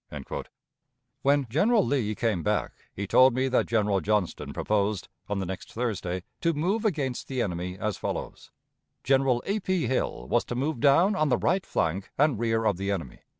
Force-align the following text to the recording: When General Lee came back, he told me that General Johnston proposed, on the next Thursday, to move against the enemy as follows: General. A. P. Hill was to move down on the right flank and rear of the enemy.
When 1.21 1.45
General 1.47 1.85
Lee 1.85 2.15
came 2.15 2.41
back, 2.41 2.71
he 2.91 3.05
told 3.05 3.35
me 3.35 3.47
that 3.49 3.67
General 3.67 4.01
Johnston 4.01 4.51
proposed, 4.51 5.09
on 5.29 5.37
the 5.37 5.45
next 5.45 5.73
Thursday, 5.73 6.23
to 6.41 6.53
move 6.55 6.85
against 6.85 7.27
the 7.27 7.39
enemy 7.39 7.77
as 7.77 7.97
follows: 7.97 8.49
General. 9.03 9.43
A. 9.45 9.59
P. 9.59 9.85
Hill 9.85 10.27
was 10.27 10.43
to 10.45 10.55
move 10.55 10.79
down 10.79 11.15
on 11.15 11.29
the 11.29 11.37
right 11.37 11.63
flank 11.67 12.09
and 12.17 12.39
rear 12.39 12.65
of 12.65 12.77
the 12.77 12.89
enemy. 12.89 13.19